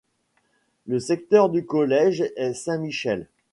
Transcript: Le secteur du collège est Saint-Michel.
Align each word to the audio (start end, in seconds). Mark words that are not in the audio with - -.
Le 0.87 0.97
secteur 0.99 1.49
du 1.51 1.63
collège 1.63 2.27
est 2.35 2.55
Saint-Michel. 2.55 3.27